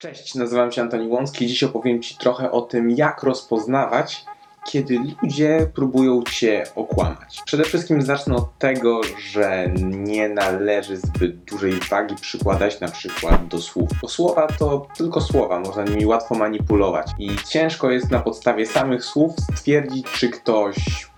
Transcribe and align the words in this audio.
Cześć, 0.00 0.34
nazywam 0.34 0.72
się 0.72 0.82
Antoni 0.82 1.08
Łącki. 1.08 1.46
Dziś 1.46 1.62
opowiem 1.62 2.02
Ci 2.02 2.16
trochę 2.16 2.50
o 2.50 2.60
tym, 2.60 2.90
jak 2.90 3.22
rozpoznawać, 3.22 4.24
kiedy 4.66 4.98
ludzie 5.22 5.70
próbują 5.74 6.22
Cię 6.22 6.64
okłamać. 6.74 7.42
Przede 7.44 7.64
wszystkim 7.64 8.02
zacznę 8.02 8.34
od 8.34 8.58
tego, 8.58 9.00
że 9.18 9.72
nie 9.90 10.28
należy 10.28 10.96
zbyt 10.96 11.44
dużej 11.44 11.72
wagi 11.72 12.14
przykładać 12.14 12.80
na 12.80 12.88
przykład 12.88 13.48
do 13.48 13.58
słów. 13.58 13.88
Bo 14.02 14.08
słowa 14.08 14.46
to 14.46 14.86
tylko 14.96 15.20
słowa, 15.20 15.60
można 15.60 15.84
nimi 15.84 16.06
łatwo 16.06 16.34
manipulować 16.34 17.06
i 17.18 17.36
ciężko 17.48 17.90
jest 17.90 18.10
na 18.10 18.20
podstawie 18.20 18.66
samych 18.66 19.04
słów 19.04 19.34
stwierdzić, 19.54 20.06
czy 20.06 20.28
ktoś 20.28 21.09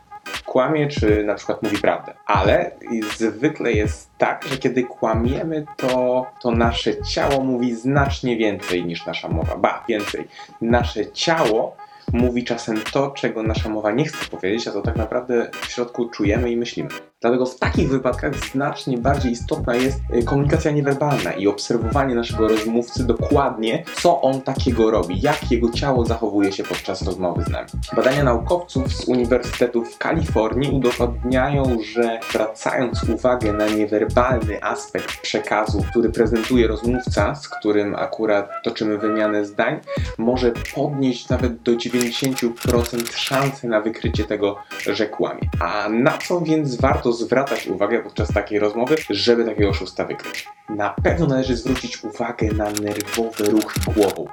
kłamie, 0.53 0.89
czy 0.89 1.25
na 1.25 1.35
przykład 1.35 1.63
mówi 1.63 1.79
prawdę. 1.79 2.15
Ale 2.27 2.71
zwykle 3.17 3.73
jest 3.73 4.11
tak, 4.19 4.45
że 4.51 4.59
kiedy 4.59 4.83
kłamiemy, 4.83 5.65
to, 5.77 6.27
to 6.43 6.51
nasze 6.51 7.03
ciało 7.03 7.45
mówi 7.45 7.75
znacznie 7.75 8.37
więcej 8.37 8.85
niż 8.85 9.07
nasza 9.07 9.29
mowa. 9.29 9.57
Ba, 9.57 9.85
więcej. 9.89 10.29
Nasze 10.61 11.13
ciało 11.13 11.77
mówi 12.13 12.45
czasem 12.45 12.81
to, 12.93 13.11
czego 13.11 13.43
nasza 13.43 13.69
mowa 13.69 13.91
nie 13.91 14.05
chce 14.05 14.27
powiedzieć, 14.31 14.69
a 14.69 14.73
to 14.73 14.83
tak 14.83 14.97
naprawdę 14.97 15.51
w 15.61 15.67
środku 15.67 16.09
czujemy 16.09 16.51
i 16.51 16.57
myślimy. 16.57 16.89
Dlatego 17.23 17.47
w 17.47 17.59
takich 17.59 17.89
wypadkach 17.89 18.37
znacznie 18.37 18.99
bardziej 18.99 19.33
istotna 19.33 19.75
jest 19.75 20.01
y, 20.15 20.23
komunikacja 20.25 20.71
niewerbalna 20.71 21.33
i 21.33 21.47
obserwowanie 21.47 22.15
naszego 22.15 22.49
rozmówcy 22.49 23.07
dokładnie, 23.07 23.85
co 23.95 24.23
on 24.23 24.41
takiego 24.41 24.91
robi, 24.91 25.21
jak 25.21 25.51
jego 25.51 25.71
ciało 25.71 26.05
zachowuje 26.05 26.53
się 26.53 26.63
podczas 26.63 27.03
rozmowy 27.03 27.43
z 27.43 27.49
nami. 27.49 27.69
Badania 27.97 28.25
naukowców 28.25 28.93
z 28.93 29.05
Uniwersytetu 29.05 29.85
w 29.85 29.99
Kalifornii 29.99 30.71
udowodniają, 30.71 31.79
że 31.95 32.21
zwracając 32.31 33.09
uwagę 33.09 33.53
na 33.53 33.69
niewerbalny 33.69 34.63
aspekt 34.65 35.21
przekazu, 35.21 35.83
który 35.91 36.11
prezentuje 36.11 36.67
rozmówca, 36.69 37.35
z 37.35 37.49
którym 37.49 37.95
akurat 37.95 38.51
toczymy 38.65 38.99
wymianę 38.99 39.45
zdań, 39.45 39.81
może 40.19 40.53
podnieść 40.75 41.29
nawet 41.29 41.63
do 41.63 41.73
90% 41.73 43.17
szansy 43.17 43.69
na 43.69 43.81
wykrycie 43.81 44.25
tego, 44.25 44.57
że 44.93 45.07
kłamie. 45.07 45.49
A 45.61 45.89
na 45.89 46.19
co 46.19 46.41
więc 46.41 46.77
warto 46.77 47.12
zwracać 47.13 47.67
uwagę 47.67 48.03
podczas 48.03 48.33
takiej 48.33 48.59
rozmowy, 48.59 48.97
żeby 49.11 49.45
takiego 49.45 49.71
oszusta 49.71 50.05
wykryć? 50.05 50.47
Na 50.69 50.91
pewno 50.91 51.27
należy 51.27 51.57
zwrócić 51.57 52.05
uwagę 52.05 52.49
na 52.53 52.71
nerwowy 52.71 53.45
ruch 53.45 53.75
głową. 53.95 54.27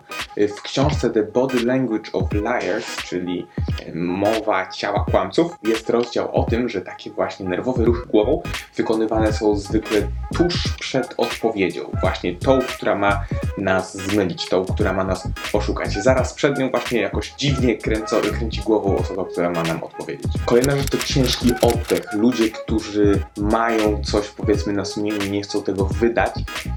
W 0.48 0.62
książce 0.62 1.10
The 1.10 1.24
Body 1.24 1.66
Language 1.66 2.12
of 2.14 2.34
Liars, 2.34 2.96
czyli 2.96 3.48
mowa 3.94 4.68
ciała 4.68 5.06
kłamców, 5.12 5.58
jest 5.64 5.90
rozdział 5.90 6.36
o 6.36 6.44
tym, 6.44 6.70
że 6.70 6.82
takie 6.82 7.12
właśnie 7.12 7.50
nerwowe 7.50 7.86
ruchy 7.86 8.08
głową 8.08 8.42
wykonywane 8.76 9.34
są 9.34 9.58
zwykle 9.58 10.08
tuż 10.36 10.64
przed 10.80 11.14
odpowiedzią. 11.18 11.82
Właśnie 12.02 12.36
tą, 12.36 12.60
która 12.60 12.96
ma 12.96 13.24
nas 13.58 13.98
zmylić, 13.98 14.50
tą, 14.50 14.66
która 14.66 14.94
ma 14.94 15.04
nas 15.04 15.28
oszukać. 15.54 15.94
Zaraz 15.94 16.34
przed 16.34 16.60
nią 16.60 16.70
właśnie 16.70 17.02
jakoś 17.02 17.34
dziwnie 17.38 17.78
kręco, 17.78 18.22
kręci 18.22 18.62
głową 18.62 18.98
osoba, 18.98 19.26
która 19.26 19.50
ma 19.50 19.64
nam 19.64 19.84
odpowiedzieć. 19.84 20.32
Kolejna 20.46 20.76
rzecz 20.76 20.90
to 20.90 20.98
ciężki 20.98 21.54
oddech. 21.62 22.14
Ludzie, 22.14 22.50
którzy 22.50 23.24
mają 23.38 24.04
coś 24.04 24.28
powiedzmy 24.28 24.74
na 24.74 24.86
sumieniu 24.86 25.32
nie 25.32 25.42
chcą 25.42 25.64
tego 25.64 25.86
wydać, 25.86 26.34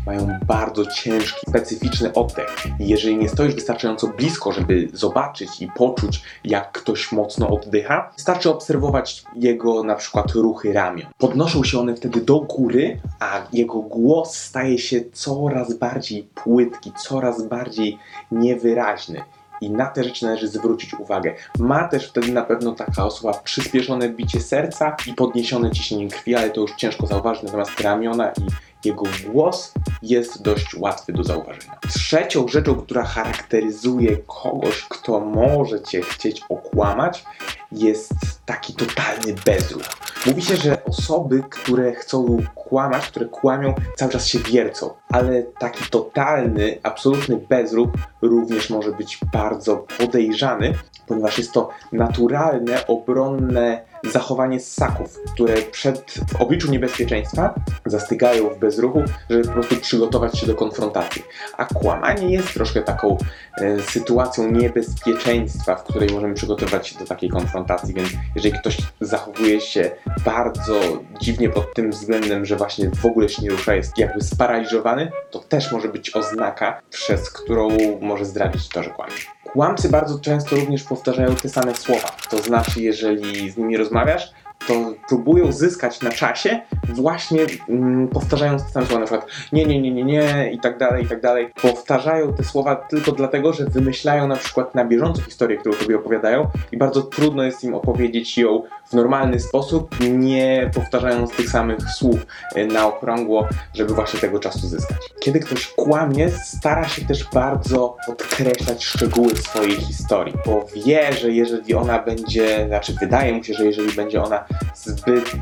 mają 0.06 0.38
bardzo 0.46 0.86
ciężki, 0.86 1.40
specyficzny 1.48 2.12
oddech. 2.12 2.56
I 2.80 2.88
jeżeli 2.88 3.16
nie 3.16 3.28
stoisz 3.28 3.52
wystarczająco 3.55 4.08
blisko, 4.08 4.53
żeby 4.53 4.89
zobaczyć 4.92 5.62
i 5.62 5.69
poczuć, 5.69 6.22
jak 6.45 6.72
ktoś 6.72 7.12
mocno 7.12 7.48
oddycha, 7.48 8.11
wystarczy 8.17 8.50
obserwować 8.50 9.25
jego 9.36 9.83
na 9.83 9.95
przykład 9.95 10.31
ruchy 10.31 10.72
ramion. 10.72 11.11
Podnoszą 11.19 11.64
się 11.64 11.78
one 11.78 11.97
wtedy 11.97 12.20
do 12.20 12.41
góry, 12.41 13.00
a 13.20 13.47
jego 13.53 13.78
głos 13.78 14.34
staje 14.34 14.78
się 14.78 15.00
coraz 15.12 15.75
bardziej 15.75 16.28
płytki, 16.34 16.92
coraz 16.92 17.42
bardziej 17.42 17.98
niewyraźny. 18.33 19.25
I 19.61 19.70
na 19.70 19.86
te 19.86 20.05
rzeczy 20.05 20.25
należy 20.25 20.48
zwrócić 20.48 20.95
uwagę. 20.95 21.34
Ma 21.58 21.89
też 21.89 22.08
wtedy 22.08 22.33
na 22.33 22.42
pewno 22.42 22.73
taka 22.73 23.06
osoba 23.06 23.34
przyspieszone 23.45 24.08
bicie 24.08 24.41
serca 24.41 24.97
i 25.06 25.14
podniesione 25.14 25.70
ciśnienie 25.70 26.08
krwi, 26.08 26.34
ale 26.34 26.51
to 26.51 26.61
już 26.61 26.73
ciężko 26.77 27.07
zauważyć, 27.07 27.42
natomiast 27.42 27.80
ramiona 27.80 28.33
i 28.33 28.46
jego 28.85 29.05
głos 29.27 29.73
jest 30.03 30.43
dość 30.43 30.75
łatwy 30.75 31.13
do 31.13 31.25
zauważenia. 31.25 31.79
Trzecią 31.89 32.48
rzeczą, 32.48 32.75
która 32.75 33.05
charakteryzuje 33.05 34.17
kogoś, 34.17 34.83
kto 34.89 35.20
może 35.20 35.81
cię 35.81 36.03
chcieć 36.03 36.43
okłamać, 36.48 37.25
jest 37.73 38.13
taki 38.47 38.75
totalny 38.75 39.35
bezruch. 39.45 39.83
Mówi 40.27 40.43
się, 40.43 40.57
że 40.57 40.85
osoby, 40.85 41.43
które 41.51 41.93
chcą 41.93 42.39
kłamać, 42.55 43.07
które 43.07 43.27
kłamią, 43.27 43.75
cały 43.97 44.13
czas 44.13 44.27
się 44.27 44.39
wiercą, 44.39 44.91
ale 45.09 45.43
taki 45.43 45.91
totalny, 45.91 46.79
absolutny 46.83 47.37
bezruch 47.37 47.89
również 48.23 48.70
może 48.70 48.93
być 48.93 49.19
bardzo 49.33 49.77
podejrzany, 49.77 50.75
ponieważ 51.07 51.39
jest 51.39 51.53
to 51.53 51.69
naturalne, 51.93 52.87
obronne 52.87 53.92
zachowanie 54.11 54.61
ssaków, 54.61 55.18
które 55.35 55.55
przed 55.63 56.14
w 56.29 56.40
obliczu 56.40 56.70
niebezpieczeństwa 56.70 57.55
zastygają 57.86 58.48
w 58.48 58.58
bezruchu, 58.58 59.02
żeby 59.30 59.45
po 59.45 59.52
prostu 59.52 59.77
przygotować 59.77 60.39
się 60.39 60.46
do 60.46 60.55
konfrontacji. 60.55 61.23
A 61.57 61.64
kłamanie 61.64 62.33
jest 62.33 62.55
troszkę 62.55 62.83
taką 62.83 63.17
e, 63.58 63.83
sytuacją 63.83 64.51
niebezpieczeństwa, 64.51 65.77
w 65.77 65.85
której 65.85 66.08
możemy 66.08 66.35
przygotować 66.35 66.89
się 66.89 66.98
do 66.98 67.07
takiej 67.07 67.30
konfrontacji, 67.30 67.95
więc 67.95 68.08
jeżeli 68.35 68.58
ktoś 68.58 68.77
zachowuje 69.01 69.61
się 69.61 69.90
bardzo 70.24 70.80
dziwnie 71.20 71.48
pod 71.48 71.74
tym 71.74 71.90
względem, 71.90 72.45
że 72.45 72.57
właśnie 72.57 72.90
w 72.90 73.07
ogóle 73.07 73.29
się 73.29 73.42
nie 73.42 73.51
rusza, 73.51 73.74
jest 73.74 73.98
jakby 73.98 74.20
sparaliżowany, 74.20 75.13
to 75.30 75.39
też 75.39 75.73
może 75.73 75.89
być 75.89 76.17
oznaka, 76.17 76.80
przez 76.90 77.30
którą 77.30 77.69
może 78.01 78.24
zdradzić 78.24 78.69
to, 78.69 78.83
że 78.83 78.90
kłamie. 78.90 79.13
Kłamcy 79.52 79.89
bardzo 79.89 80.18
często 80.18 80.57
również 80.57 80.85
powtarzają 80.85 81.36
te 81.36 81.48
same 81.48 81.74
słowa. 81.74 82.17
To 82.30 82.39
znaczy, 82.39 82.83
jeżeli 82.83 83.51
z 83.51 83.57
nimi 83.57 83.77
rozmawiasz, 83.77 84.33
to 84.68 84.95
próbują 85.08 85.52
zyskać 85.52 86.00
na 86.00 86.11
czasie, 86.11 86.61
właśnie 86.89 87.46
mm, 87.68 88.08
powtarzając 88.08 88.64
te 88.64 88.70
same 88.70 88.86
słowa, 88.86 89.00
na 89.00 89.06
przykład 89.06 89.30
nie, 89.52 89.64
nie, 89.67 89.80
nie, 89.80 89.90
nie, 89.90 90.05
nie 90.05 90.50
i 90.52 90.61
tak 90.61 90.78
dalej, 90.78 91.05
i 91.05 91.08
tak 91.08 91.20
dalej. 91.20 91.50
Powtarzają 91.62 92.33
te 92.33 92.45
słowa 92.45 92.77
tylko 92.77 93.12
dlatego, 93.12 93.52
że 93.52 93.64
wymyślają 93.64 94.28
na 94.28 94.36
przykład 94.36 94.74
na 94.74 94.84
bieżąco 94.84 95.22
historię, 95.22 95.56
którą 95.56 95.74
sobie 95.74 95.96
opowiadają 95.96 96.51
i 96.72 96.77
bardzo 96.77 97.02
trudno 97.02 97.42
jest 97.42 97.64
im 97.64 97.74
opowiedzieć 97.74 98.39
ją 98.39 98.62
w 98.86 98.92
normalny 98.92 99.40
sposób, 99.40 99.96
nie 100.11 100.70
powtarzając 100.74 101.30
tych 101.30 101.51
samych 101.51 101.78
słów 101.90 102.27
e, 102.55 102.67
na 102.67 102.86
okrągło, 102.86 103.48
żeby 103.74 103.95
właśnie 103.95 104.20
tego 104.20 104.39
czasu 104.39 104.67
zyskać. 104.68 104.98
Kiedy 105.20 105.40
ktoś 105.40 105.67
kłamie, 105.67 106.30
stara 106.30 106.89
się 106.89 107.05
też 107.05 107.28
bardzo 107.34 107.96
podkreślać 108.06 108.84
szczegóły 108.84 109.36
swojej 109.36 109.77
historii, 109.77 110.34
bo 110.46 110.67
wie, 110.86 111.12
że 111.12 111.30
jeżeli 111.30 111.74
ona 111.74 111.98
będzie, 111.98 112.67
znaczy 112.67 112.95
wydaje 113.01 113.33
mu 113.33 113.45
się, 113.45 113.55
że 113.55 113.64
jeżeli 113.64 113.92
będzie 113.92 114.22
ona 114.22 114.45
zbyt 114.74 115.33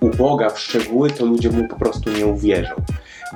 uboga 0.00 0.50
w 0.50 0.60
szczegóły, 0.60 1.10
to 1.10 1.26
ludzie 1.26 1.50
mu 1.50 1.68
po 1.68 1.76
prostu 1.76 2.10
nie 2.10 2.26
uwierzą. 2.26 2.74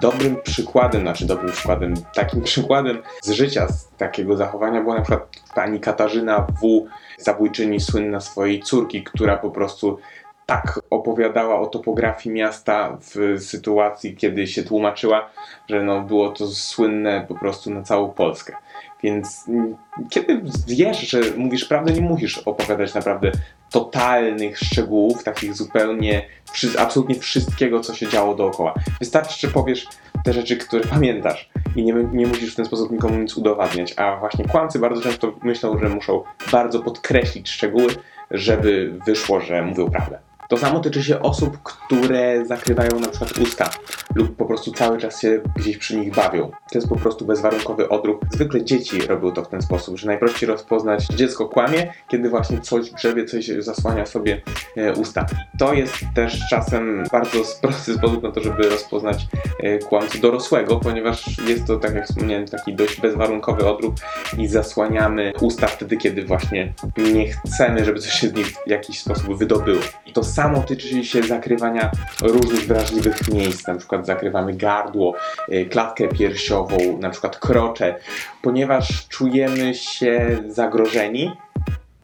Dobrym 0.00 0.36
przykładem, 0.42 1.00
znaczy 1.00 1.26
dobrym 1.26 1.52
przykładem, 1.52 1.94
takim 2.14 2.42
przykładem 2.50 3.02
z 3.22 3.30
życia, 3.30 3.68
z 3.68 3.88
takiego 3.88 4.36
zachowania 4.36 4.80
była 4.80 4.94
na 4.94 5.00
przykład 5.00 5.28
pani 5.54 5.80
Katarzyna 5.80 6.46
W., 6.62 6.86
zabójczyni 7.18 7.80
słynna 7.80 8.20
swojej 8.20 8.62
córki, 8.62 9.04
która 9.04 9.36
po 9.36 9.50
prostu 9.50 9.98
tak 10.46 10.80
opowiadała 10.90 11.60
o 11.60 11.66
topografii 11.66 12.34
miasta 12.34 12.98
w 13.00 13.40
sytuacji, 13.40 14.16
kiedy 14.16 14.46
się 14.46 14.62
tłumaczyła, 14.62 15.30
że 15.68 15.82
no 15.82 16.00
było 16.00 16.28
to 16.28 16.46
słynne 16.46 17.24
po 17.28 17.34
prostu 17.34 17.70
na 17.70 17.82
całą 17.82 18.10
Polskę. 18.10 18.56
Więc 19.02 19.44
kiedy 20.10 20.42
wiesz, 20.66 21.00
że 21.00 21.20
mówisz 21.36 21.64
prawdę, 21.64 21.92
nie 21.92 22.00
musisz 22.00 22.38
opowiadać 22.38 22.94
naprawdę 22.94 23.32
totalnych 23.70 24.58
szczegółów, 24.58 25.24
takich 25.24 25.54
zupełnie, 25.54 26.22
absolutnie 26.78 27.14
wszystkiego, 27.14 27.80
co 27.80 27.94
się 27.94 28.08
działo 28.08 28.34
dookoła. 28.34 28.74
Wystarczy, 29.00 29.46
że 29.46 29.52
powiesz 29.52 29.86
te 30.24 30.32
rzeczy, 30.32 30.56
które 30.56 30.84
pamiętasz 30.94 31.50
i 31.76 31.84
nie, 31.84 31.92
nie 32.12 32.26
musisz 32.26 32.52
w 32.52 32.56
ten 32.56 32.64
sposób 32.64 32.90
nikomu 32.90 33.18
nic 33.18 33.36
udowadniać. 33.36 33.94
A 33.96 34.16
właśnie 34.16 34.44
kłamcy 34.44 34.78
bardzo 34.78 35.02
często 35.02 35.32
myślą, 35.42 35.78
że 35.78 35.88
muszą 35.88 36.22
bardzo 36.52 36.80
podkreślić 36.80 37.50
szczegóły, 37.50 37.88
żeby 38.30 38.98
wyszło, 39.06 39.40
że 39.40 39.62
mówią 39.62 39.90
prawdę. 39.90 40.27
To 40.48 40.56
samo 40.56 40.80
tyczy 40.80 41.04
się 41.04 41.20
osób, 41.20 41.58
które 41.62 42.46
zakrywają 42.46 43.00
na 43.00 43.08
przykład 43.08 43.38
usta 43.38 43.70
lub 44.14 44.36
po 44.36 44.44
prostu 44.44 44.72
cały 44.72 44.98
czas 44.98 45.20
się 45.20 45.40
gdzieś 45.56 45.78
przy 45.78 45.96
nich 45.96 46.14
bawią. 46.14 46.50
To 46.50 46.78
jest 46.78 46.88
po 46.88 46.96
prostu 46.96 47.24
bezwarunkowy 47.24 47.88
odruch. 47.88 48.20
Zwykle 48.32 48.64
dzieci 48.64 49.00
robią 49.00 49.32
to 49.32 49.44
w 49.44 49.48
ten 49.48 49.62
sposób, 49.62 49.98
że 49.98 50.06
najprościej 50.06 50.48
rozpoznać 50.48 51.06
dziecko 51.06 51.48
kłamie, 51.48 51.92
kiedy 52.08 52.30
właśnie 52.30 52.60
coś 52.60 52.90
grzebie, 52.90 53.24
coś 53.24 53.46
zasłania 53.58 54.06
sobie 54.06 54.42
e, 54.76 54.92
usta. 54.92 55.26
To 55.58 55.74
jest 55.74 55.94
też 56.14 56.40
czasem 56.50 57.04
bardzo 57.12 57.38
prosty 57.62 57.94
sposób 57.94 58.22
na 58.22 58.32
to, 58.32 58.40
żeby 58.40 58.68
rozpoznać 58.68 59.26
e, 59.60 59.78
kłamcę 59.78 60.18
dorosłego, 60.18 60.76
ponieważ 60.76 61.38
jest 61.48 61.66
to, 61.66 61.76
tak 61.76 61.94
jak 61.94 62.06
wspomniałem, 62.06 62.46
taki 62.46 62.74
dość 62.74 63.00
bezwarunkowy 63.00 63.66
odruch 63.66 63.94
i 64.38 64.48
zasłaniamy 64.48 65.32
usta 65.40 65.66
wtedy, 65.66 65.96
kiedy 65.96 66.24
właśnie 66.24 66.72
nie 67.12 67.32
chcemy, 67.32 67.84
żeby 67.84 68.00
coś 68.00 68.12
się 68.12 68.28
z 68.28 68.34
nich 68.34 68.46
w 68.66 68.70
jakiś 68.70 69.00
sposób 69.00 69.38
wydobyło. 69.38 69.80
I 70.06 70.12
to 70.12 70.24
samo 70.38 70.62
tyczy 70.62 71.04
się 71.04 71.22
zakrywania 71.22 71.90
różnych 72.22 72.66
wrażliwych 72.66 73.28
miejsc, 73.28 73.66
na 73.66 73.74
przykład 73.74 74.06
zakrywamy 74.06 74.54
gardło, 74.54 75.14
y, 75.52 75.66
klatkę 75.66 76.08
piersiową, 76.08 76.76
na 77.00 77.10
przykład 77.10 77.38
krocze, 77.38 77.94
ponieważ 78.42 79.08
czujemy 79.08 79.74
się 79.74 80.38
zagrożeni, 80.48 81.32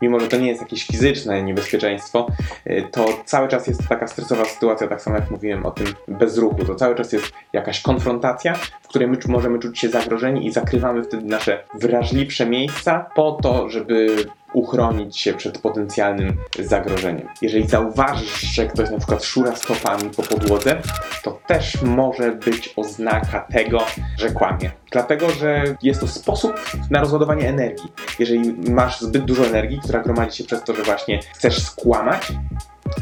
mimo 0.02 0.20
że 0.20 0.28
to 0.28 0.36
nie 0.36 0.48
jest 0.48 0.60
jakieś 0.60 0.86
fizyczne 0.86 1.42
niebezpieczeństwo, 1.42 2.26
y, 2.66 2.88
to 2.92 3.06
cały 3.24 3.48
czas 3.48 3.66
jest 3.66 3.88
taka 3.88 4.08
stresowa 4.08 4.44
sytuacja, 4.44 4.88
tak 4.88 5.02
samo 5.02 5.16
jak 5.16 5.30
mówiłem 5.30 5.66
o 5.66 5.70
tym 5.70 5.86
bezruchu, 6.08 6.64
to 6.64 6.74
cały 6.74 6.94
czas 6.94 7.12
jest 7.12 7.32
jakaś 7.52 7.82
konfrontacja, 7.82 8.54
czu- 8.98 9.28
możemy 9.28 9.58
czuć 9.58 9.78
się 9.78 9.88
zagrożeni 9.88 10.46
i 10.46 10.52
zakrywamy 10.52 11.02
wtedy 11.02 11.24
nasze 11.26 11.64
wrażliwsze 11.74 12.46
miejsca 12.46 13.10
po 13.14 13.38
to, 13.42 13.68
żeby 13.68 14.16
uchronić 14.52 15.18
się 15.18 15.32
przed 15.32 15.58
potencjalnym 15.58 16.36
zagrożeniem. 16.58 17.28
Jeżeli 17.42 17.66
zauważysz, 17.66 18.40
że 18.40 18.66
ktoś 18.66 18.90
na 18.90 18.98
przykład 18.98 19.24
szura 19.24 19.56
stopami 19.56 20.10
po 20.16 20.22
podłodze, 20.22 20.82
to 21.22 21.38
też 21.46 21.82
może 21.82 22.32
być 22.32 22.72
oznaka 22.76 23.40
tego, 23.40 23.78
że 24.18 24.30
kłamie. 24.30 24.70
Dlatego, 24.92 25.30
że 25.30 25.64
jest 25.82 26.00
to 26.00 26.08
sposób 26.08 26.52
na 26.90 27.00
rozładowanie 27.00 27.48
energii. 27.48 27.92
Jeżeli 28.18 28.70
masz 28.70 29.00
zbyt 29.00 29.24
dużo 29.24 29.46
energii, 29.46 29.80
która 29.84 30.02
gromadzi 30.02 30.36
się 30.36 30.44
przez 30.44 30.64
to, 30.64 30.74
że 30.74 30.82
właśnie 30.82 31.20
chcesz 31.34 31.62
skłamać, 31.62 32.32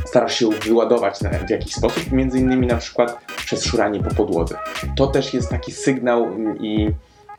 starasz 0.06 0.34
się 0.38 0.48
wyładować 0.50 1.18
w 1.46 1.50
jakiś 1.50 1.74
sposób, 1.74 2.12
między 2.12 2.38
innymi 2.38 2.66
na 2.66 2.76
przykład 2.76 3.18
przez 3.44 3.64
szuranie 3.64 4.00
po 4.00 4.14
podłodze. 4.14 4.58
To 4.96 5.06
też 5.06 5.34
jest 5.34 5.50
taki 5.50 5.72
sygnał 5.72 6.26
i 6.60 6.90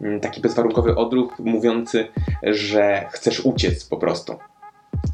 mm, 0.01 0.19
taki 0.19 0.41
bezwarunkowy 0.41 0.95
odruch 0.95 1.39
mówiący, 1.39 2.07
że 2.43 3.05
chcesz 3.11 3.39
uciec 3.39 3.85
po 3.85 3.97
prostu. 3.97 4.35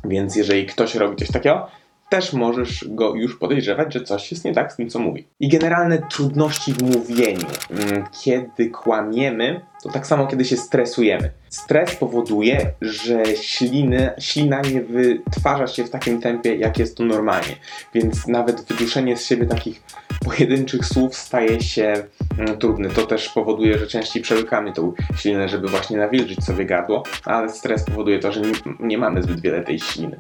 Więc 0.05 0.35
jeżeli 0.35 0.65
ktoś 0.65 0.95
robi 0.95 1.15
coś 1.15 1.31
takiego, 1.31 1.67
też 2.09 2.33
możesz 2.33 2.85
go 2.87 3.15
już 3.15 3.39
podejrzewać, 3.39 3.93
że 3.93 4.01
coś 4.01 4.31
jest 4.31 4.45
nie 4.45 4.53
tak 4.53 4.73
z 4.73 4.75
tym, 4.75 4.89
co 4.89 4.99
mówi. 4.99 5.27
I 5.39 5.49
generalne 5.49 5.97
trudności 5.97 6.73
w 6.73 6.81
mówieniu. 6.81 7.45
Mm, 7.71 8.03
Kiedy 8.23 8.69
kłamiemy, 8.69 9.61
to 9.83 9.89
tak 9.89 10.07
samo 10.07 10.27
kiedy 10.27 10.45
się 10.45 10.57
stresujemy. 10.57 11.31
Stres 11.49 11.95
powoduje, 11.95 12.71
że 12.81 13.25
śliny, 13.25 14.11
ślina 14.19 14.61
nie 14.61 14.81
wytwarza 14.81 15.67
się 15.67 15.83
w 15.83 15.89
takim 15.89 16.21
tempie, 16.21 16.55
jak 16.55 16.79
jest 16.79 16.97
to 16.97 17.05
normalnie. 17.05 17.55
Więc 17.93 18.27
nawet 18.27 18.61
wyduszenie 18.61 19.17
z 19.17 19.25
siebie 19.25 19.45
takich 19.45 19.81
pojedynczych 20.25 20.85
słów 20.85 21.15
staje 21.15 21.61
się 21.61 21.93
mm, 22.37 22.57
trudne. 22.57 22.89
To 22.89 23.05
też 23.05 23.29
powoduje, 23.29 23.77
że 23.77 23.87
częściej 23.87 24.21
przełykamy 24.21 24.73
tą 24.73 24.93
ślinę, 25.15 25.49
żeby 25.49 25.67
właśnie 25.67 25.97
nawilżyć 25.97 26.43
sobie 26.43 26.65
gardło, 26.65 27.03
ale 27.25 27.49
stres 27.49 27.83
powoduje 27.83 28.19
to, 28.19 28.31
że 28.31 28.41
nie, 28.41 28.53
nie 28.79 28.97
mamy 28.97 29.23
zbyt 29.23 29.41
wiele 29.41 29.63
tej 29.63 29.79
śliny, 29.79 30.19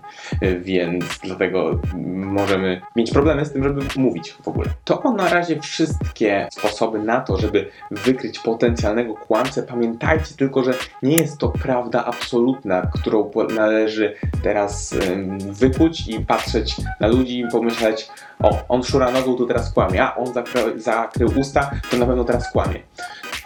więc 0.61 1.05
dlatego 1.23 1.79
możemy 2.15 2.81
mieć 2.95 3.11
problemy 3.11 3.45
z 3.45 3.51
tym, 3.51 3.63
żeby 3.63 3.81
mówić 3.95 4.31
w 4.31 4.47
ogóle. 4.47 4.69
To 4.83 5.13
na 5.17 5.29
razie 5.29 5.59
wszystkie 5.59 6.47
sposoby 6.51 6.99
na 6.99 7.21
to, 7.21 7.37
żeby 7.37 7.69
wykryć 7.91 8.39
potencjalnego 8.39 9.13
Pamiętajcie 9.67 10.35
tylko, 10.37 10.63
że 10.63 10.73
nie 11.03 11.17
jest 11.17 11.37
to 11.37 11.49
prawda 11.49 12.05
absolutna, 12.05 12.91
którą 12.93 13.31
należy 13.55 14.15
teraz 14.43 14.95
wykuć 15.39 16.07
i 16.07 16.19
patrzeć 16.25 16.75
na 16.99 17.07
ludzi 17.07 17.39
i 17.39 17.47
pomyśleć, 17.47 18.09
o, 18.39 18.57
on 18.69 18.83
szura 18.83 19.11
nogą, 19.11 19.35
to 19.35 19.45
teraz 19.45 19.73
kłamie, 19.73 20.03
a 20.03 20.15
on 20.15 20.33
zakry, 20.33 20.81
zakrył 20.81 21.29
usta, 21.39 21.71
to 21.91 21.97
na 21.97 22.05
pewno 22.05 22.23
teraz 22.23 22.51
kłamie. 22.51 22.79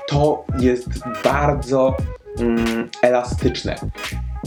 To 0.08 0.46
jest 0.60 0.90
bardzo 1.24 1.98
mm, 2.40 2.90
elastyczne. 3.02 3.76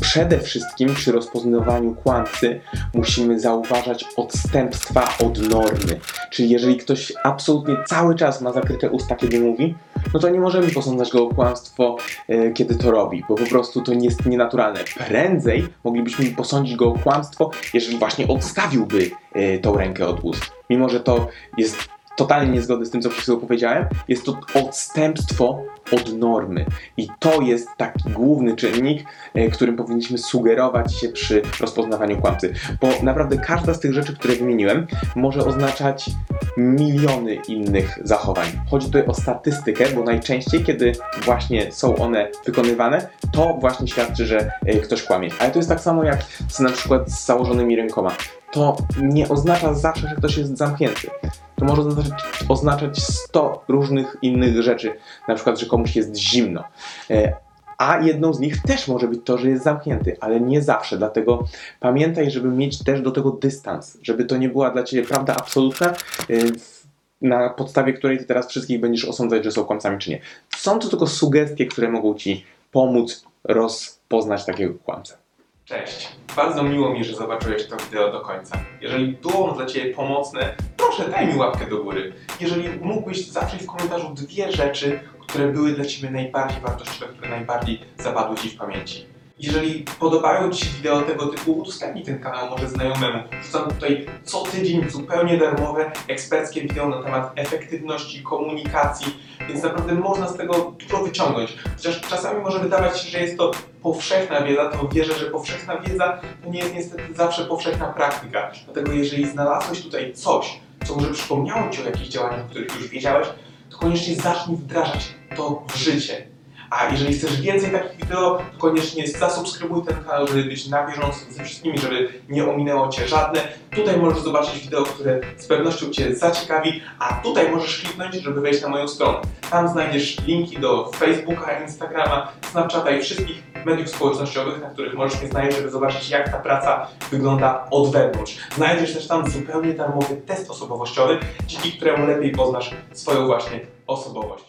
Przede 0.00 0.40
wszystkim 0.40 0.94
przy 0.94 1.12
rozpoznawaniu 1.12 1.94
kłamcy 1.94 2.60
musimy 2.94 3.40
zauważać 3.40 4.04
odstępstwa 4.16 5.08
od 5.24 5.38
normy. 5.50 6.00
Czyli 6.30 6.50
jeżeli 6.50 6.76
ktoś 6.76 7.12
absolutnie 7.22 7.76
cały 7.86 8.14
czas 8.14 8.40
ma 8.40 8.52
zakryte 8.52 8.90
usta, 8.90 9.16
kiedy 9.16 9.40
mówi, 9.40 9.74
no 10.14 10.20
to 10.20 10.28
nie 10.28 10.40
możemy 10.40 10.70
posądzać 10.70 11.12
go 11.12 11.24
o 11.24 11.34
kłamstwo, 11.34 11.96
e, 12.28 12.50
kiedy 12.50 12.74
to 12.74 12.90
robi, 12.90 13.24
bo 13.28 13.34
po 13.34 13.46
prostu 13.46 13.82
to 13.82 13.94
nie 13.94 14.04
jest 14.04 14.26
nienaturalne. 14.26 14.80
Prędzej 14.98 15.68
moglibyśmy 15.84 16.30
posądzić 16.30 16.76
go 16.76 16.86
o 16.86 16.98
kłamstwo, 16.98 17.50
jeżeli 17.74 17.98
właśnie 17.98 18.28
odstawiłby 18.28 19.10
e, 19.32 19.58
tą 19.58 19.76
rękę 19.76 20.06
od 20.06 20.20
ust. 20.24 20.52
Mimo, 20.70 20.88
że 20.88 21.00
to 21.00 21.28
jest 21.58 21.88
totalnie 22.16 22.52
niezgodne 22.52 22.86
z 22.86 22.90
tym, 22.90 23.02
co 23.02 23.08
przed 23.08 23.22
chwilą 23.22 23.38
powiedziałem, 23.38 23.86
jest 24.08 24.24
to 24.24 24.38
odstępstwo 24.54 25.62
od 25.92 26.18
normy. 26.18 26.66
I 26.96 27.08
to 27.18 27.40
jest 27.40 27.68
taki 27.76 28.10
główny 28.10 28.56
czynnik, 28.56 29.04
e, 29.34 29.48
którym 29.48 29.76
powinniśmy 29.76 30.18
sugerować 30.18 30.94
się 30.94 31.08
przy 31.08 31.42
rozpoznawaniu 31.60 32.20
kłamcy. 32.20 32.52
Bo 32.80 32.88
naprawdę 33.02 33.38
każda 33.38 33.74
z 33.74 33.80
tych 33.80 33.92
rzeczy, 33.92 34.16
które 34.16 34.36
wymieniłem, 34.36 34.86
może 35.16 35.44
oznaczać 35.44 36.10
miliony 36.56 37.34
innych 37.34 37.98
zachowań. 38.04 38.46
Chodzi 38.70 38.86
tutaj 38.86 39.06
o 39.06 39.14
statystykę, 39.14 39.84
bo 39.94 40.02
najczęściej, 40.02 40.64
kiedy 40.64 40.92
właśnie 41.24 41.72
są 41.72 41.96
one 41.96 42.28
wykonywane, 42.46 43.08
to 43.32 43.56
właśnie 43.60 43.88
świadczy, 43.88 44.26
że 44.26 44.50
e, 44.66 44.76
ktoś 44.78 45.02
kłamie. 45.02 45.28
Ale 45.38 45.50
to 45.50 45.58
jest 45.58 45.68
tak 45.68 45.80
samo 45.80 46.04
jak 46.04 46.22
z 46.48 46.60
na 46.60 46.70
przykład 46.70 47.10
z 47.10 47.26
założonymi 47.26 47.76
rękoma. 47.76 48.12
To 48.52 48.76
nie 49.02 49.28
oznacza 49.28 49.74
zawsze, 49.74 50.08
że 50.08 50.14
ktoś 50.14 50.36
jest 50.36 50.58
zamknięty. 50.58 51.10
To 51.56 51.64
może 51.64 51.82
oznaczać, 51.82 52.44
oznaczać 52.48 53.02
100 53.02 53.64
różnych 53.68 54.16
innych 54.22 54.62
rzeczy, 54.62 54.96
na 55.28 55.34
przykład, 55.34 55.60
że 55.60 55.66
komuś 55.76 55.96
jest 55.96 56.16
zimno. 56.16 56.64
E, 57.10 57.32
A 57.78 57.98
jedną 58.00 58.32
z 58.34 58.40
nich 58.40 58.62
też 58.62 58.88
może 58.88 59.08
być 59.08 59.20
to, 59.24 59.38
że 59.38 59.48
jest 59.50 59.64
zamknięty, 59.64 60.16
ale 60.20 60.40
nie 60.40 60.62
zawsze. 60.62 60.98
Dlatego 60.98 61.44
pamiętaj, 61.80 62.30
żeby 62.30 62.48
mieć 62.48 62.84
też 62.84 63.00
do 63.00 63.10
tego 63.10 63.30
dystans, 63.30 63.98
żeby 64.02 64.24
to 64.24 64.36
nie 64.36 64.48
była 64.48 64.70
dla 64.70 64.82
ciebie 64.82 65.02
prawda 65.08 65.36
absolutna, 65.36 65.94
w- 66.28 66.86
na 67.22 67.50
podstawie 67.50 67.92
której 67.92 68.18
ty 68.18 68.24
teraz 68.24 68.48
wszystkich 68.48 68.80
będziesz 68.80 69.04
osądzać, 69.04 69.44
że 69.44 69.52
są 69.52 69.64
kłamcami 69.64 69.98
czy 69.98 70.10
nie. 70.10 70.20
Są 70.56 70.78
to 70.78 70.88
tylko 70.88 71.06
sugestie, 71.06 71.66
które 71.66 71.88
mogą 71.88 72.14
ci 72.14 72.44
pomóc 72.72 73.24
rozpoznać 73.44 74.44
takiego 74.46 74.74
kłamcę. 74.84 75.16
Cześć. 75.64 76.08
Bardzo 76.36 76.62
miło 76.62 76.92
mi, 76.94 77.04
że 77.04 77.16
zobaczyłeś 77.16 77.66
to 77.66 77.76
wideo 77.76 78.12
do 78.12 78.20
końca. 78.20 78.58
Jeżeli 78.80 79.12
było 79.12 79.52
dla 79.52 79.66
Ciebie 79.66 79.94
pomocne, 79.94 80.54
proszę 80.76 81.08
daj 81.08 81.26
mi 81.26 81.36
łapkę 81.36 81.66
do 81.70 81.84
góry. 81.84 82.12
Jeżeli 82.40 82.68
mógłbyś 82.80 83.28
zawsze 83.28 83.56
w 83.58 83.66
komentarzu 83.66 84.14
dwie 84.14 84.52
rzeczy, 84.52 85.00
które 85.26 85.48
były 85.48 85.72
dla 85.72 85.84
Ciebie 85.84 86.10
najbardziej 86.10 86.60
wartościowe, 86.60 87.12
które 87.12 87.30
najbardziej 87.30 87.80
zapadły 87.98 88.36
Ci 88.36 88.50
w 88.50 88.56
pamięci. 88.56 89.06
Jeżeli 89.38 89.84
podobają 89.98 90.50
Ci 90.50 90.66
się 90.66 90.76
wideo 90.76 91.02
tego 91.02 91.26
typu, 91.26 91.52
udostępnij 91.52 92.04
ten 92.04 92.20
kanał 92.20 92.50
może 92.50 92.68
znajomemu. 92.68 93.22
Wrzucam 93.42 93.70
tutaj 93.70 94.06
co 94.24 94.42
tydzień 94.42 94.90
zupełnie 94.90 95.38
darmowe, 95.38 95.92
eksperckie 96.08 96.60
wideo 96.60 96.88
na 96.88 97.02
temat 97.02 97.32
efektywności 97.36 98.22
komunikacji, 98.22 99.16
więc 99.48 99.62
naprawdę 99.62 99.94
można 99.94 100.28
z 100.28 100.36
tego 100.36 100.72
dużo 100.78 101.02
wyciągnąć. 101.02 101.56
Chociaż 101.76 102.00
czasami 102.00 102.42
może 102.42 102.58
wydawać 102.58 103.00
się, 103.00 103.10
że 103.10 103.20
jest 103.20 103.38
to 103.38 103.50
powszechna 103.82 104.42
wiedza, 104.42 104.68
to 104.68 104.88
wierzę, 104.88 105.14
że 105.14 105.26
powszechna 105.26 105.76
wiedza 105.76 106.20
to 106.44 106.50
nie 106.50 106.58
jest 106.58 106.74
niestety 106.74 107.14
zawsze 107.14 107.44
powszechna 107.44 107.86
praktyka. 107.86 108.50
Dlatego 108.64 108.92
jeżeli 108.92 109.26
znalazłeś 109.26 109.82
tutaj 109.82 110.12
coś, 110.12 110.60
co 110.84 110.94
może 110.94 111.10
przypomniało 111.10 111.70
Ci 111.70 111.82
o 111.82 111.84
jakichś 111.84 112.08
działaniach, 112.08 112.40
o 112.40 112.48
których 112.48 112.76
już 112.76 112.88
wiedziałeś, 112.88 113.28
to 113.76 113.80
koniecznie 113.80 114.16
zacznij 114.16 114.56
wdrażać 114.56 115.14
to 115.36 115.64
w 115.68 115.76
życie. 115.76 116.35
A 116.70 116.88
jeżeli 116.88 117.14
chcesz 117.14 117.40
więcej 117.40 117.70
takich 117.70 117.96
wideo, 117.96 118.38
to 118.38 118.58
koniecznie 118.58 119.08
zasubskrybuj 119.08 119.82
ten 119.84 120.04
kanał, 120.04 120.26
żeby 120.26 120.44
być 120.44 120.66
na 120.68 120.86
bieżąco 120.86 121.18
ze 121.30 121.44
wszystkimi, 121.44 121.78
żeby 121.78 122.08
nie 122.28 122.50
ominęło 122.50 122.88
Cię 122.88 123.08
żadne. 123.08 123.40
Tutaj 123.70 123.96
możesz 123.96 124.22
zobaczyć 124.22 124.58
wideo, 124.58 124.82
które 124.82 125.20
z 125.36 125.46
pewnością 125.46 125.90
Cię 125.90 126.14
zaciekawi, 126.14 126.82
a 126.98 127.14
tutaj 127.14 127.50
możesz 127.50 127.80
kliknąć, 127.80 128.14
żeby 128.14 128.40
wejść 128.40 128.62
na 128.62 128.68
moją 128.68 128.88
stronę. 128.88 129.18
Tam 129.50 129.68
znajdziesz 129.68 130.26
linki 130.26 130.58
do 130.58 130.90
Facebooka, 130.94 131.60
Instagrama, 131.60 132.32
Snapchata 132.50 132.90
i 132.90 133.02
wszystkich 133.02 133.42
mediów 133.64 133.88
społecznościowych, 133.88 134.60
na 134.60 134.70
których 134.70 134.94
możesz 134.94 135.20
mnie 135.20 135.30
znaleźć, 135.30 135.56
żeby 135.56 135.70
zobaczyć, 135.70 136.10
jak 136.10 136.28
ta 136.28 136.38
praca 136.38 136.86
wygląda 137.10 137.66
od 137.70 137.92
wewnątrz. 137.92 138.36
Znajdziesz 138.56 138.94
też 138.94 139.06
tam 139.08 139.30
zupełnie 139.30 139.74
darmowy 139.74 140.16
test 140.16 140.50
osobowościowy, 140.50 141.18
dzięki 141.46 141.72
któremu 141.72 142.06
lepiej 142.06 142.32
poznasz 142.32 142.70
swoją 142.92 143.26
właśnie 143.26 143.60
osobowość. 143.86 144.44